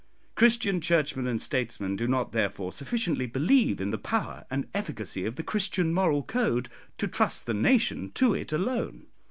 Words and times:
Christian 0.33 0.81
Churchmen 0.81 1.27
and 1.27 1.39
statesmen 1.39 1.95
do 1.95 2.07
not 2.07 2.31
therefore 2.31 2.71
sufficiently 2.73 3.27
believe 3.27 3.79
in 3.79 3.91
the 3.91 3.99
power 3.99 4.47
and 4.49 4.67
efficacy 4.73 5.27
of 5.27 5.35
the 5.35 5.43
Christian 5.43 5.93
moral 5.93 6.23
code 6.23 6.69
to 6.97 7.07
trust 7.07 7.45
the 7.45 7.53
nation 7.53 8.09
to 8.15 8.33
it 8.33 8.51
alone. 8.51 9.05